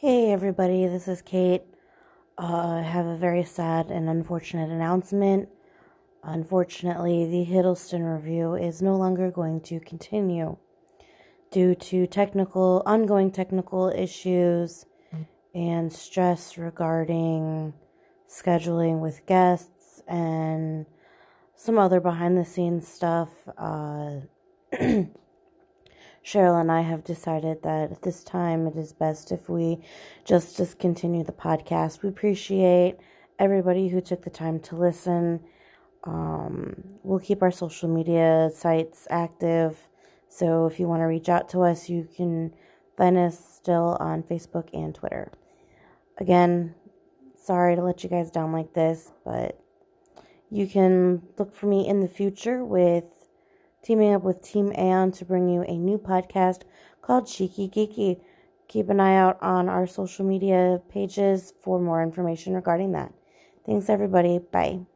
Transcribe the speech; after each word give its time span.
Hey 0.00 0.32
everybody, 0.32 0.86
this 0.86 1.08
is 1.08 1.20
Cait. 1.20 1.62
Uh, 2.38 2.78
I 2.78 2.80
have 2.80 3.04
a 3.04 3.18
very 3.18 3.44
sad 3.44 3.90
and 3.90 4.08
unfortunate 4.08 4.70
announcement. 4.70 5.50
Unfortunately, 6.22 7.26
the 7.26 7.44
Hiddleston 7.44 8.10
review 8.10 8.54
is 8.54 8.80
no 8.80 8.96
longer 8.96 9.30
going 9.30 9.60
to 9.60 9.78
continue 9.78 10.56
due 11.50 11.74
to 11.74 12.06
technical, 12.06 12.82
ongoing 12.86 13.30
technical 13.30 13.90
issues 13.90 14.86
and 15.54 15.92
stress 15.92 16.56
regarding 16.56 17.74
scheduling 18.26 19.00
with 19.00 19.26
guests 19.26 20.02
and 20.08 20.86
some 21.54 21.78
other 21.78 22.00
behind 22.00 22.38
the 22.38 22.46
scenes 22.46 22.88
stuff. 22.88 23.28
Uh, 23.58 24.20
Cheryl 26.24 26.60
and 26.60 26.70
I 26.70 26.82
have 26.82 27.04
decided 27.04 27.62
that 27.62 27.90
at 27.90 28.02
this 28.02 28.22
time 28.22 28.66
it 28.66 28.76
is 28.76 28.92
best 28.92 29.32
if 29.32 29.48
we 29.48 29.78
just 30.24 30.56
discontinue 30.56 31.24
the 31.24 31.32
podcast. 31.32 32.02
We 32.02 32.08
appreciate 32.08 32.98
everybody 33.38 33.88
who 33.88 34.00
took 34.00 34.22
the 34.22 34.30
time 34.30 34.60
to 34.60 34.76
listen. 34.76 35.40
Um, 36.04 36.82
we'll 37.02 37.20
keep 37.20 37.42
our 37.42 37.50
social 37.50 37.88
media 37.88 38.50
sites 38.54 39.06
active. 39.10 39.78
So 40.28 40.66
if 40.66 40.78
you 40.78 40.86
want 40.86 41.00
to 41.00 41.06
reach 41.06 41.28
out 41.28 41.48
to 41.50 41.62
us, 41.62 41.88
you 41.88 42.06
can 42.16 42.52
find 42.96 43.16
us 43.16 43.42
still 43.56 43.96
on 43.98 44.22
Facebook 44.22 44.68
and 44.74 44.94
Twitter. 44.94 45.32
Again, 46.18 46.74
sorry 47.42 47.76
to 47.76 47.82
let 47.82 48.04
you 48.04 48.10
guys 48.10 48.30
down 48.30 48.52
like 48.52 48.74
this, 48.74 49.10
but 49.24 49.58
you 50.50 50.66
can 50.66 51.22
look 51.38 51.54
for 51.54 51.66
me 51.66 51.88
in 51.88 52.00
the 52.00 52.08
future 52.08 52.64
with 52.64 53.04
teaming 53.82 54.14
up 54.14 54.22
with 54.22 54.42
Team 54.42 54.72
Aeon 54.72 55.12
to 55.12 55.24
bring 55.24 55.48
you 55.48 55.62
a 55.62 55.78
new 55.78 55.98
podcast 55.98 56.62
called 57.02 57.26
Cheeky 57.26 57.68
Geeky. 57.68 58.20
Keep 58.68 58.88
an 58.88 59.00
eye 59.00 59.16
out 59.16 59.38
on 59.42 59.68
our 59.68 59.86
social 59.86 60.24
media 60.24 60.80
pages 60.88 61.52
for 61.60 61.80
more 61.80 62.02
information 62.02 62.54
regarding 62.54 62.92
that. 62.92 63.12
Thanks, 63.66 63.88
everybody. 63.88 64.38
Bye. 64.38 64.89